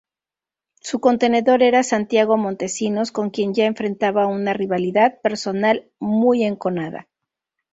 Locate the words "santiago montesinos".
1.83-3.11